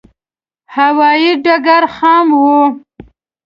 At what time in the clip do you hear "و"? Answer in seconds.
2.41-2.43